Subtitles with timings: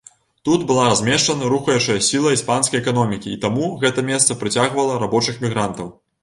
[0.47, 5.95] Тут была размешчана рухаючая сіла іспанскай эканомікі, і таму гэта месца прыцягвала рабочых мігрантаў.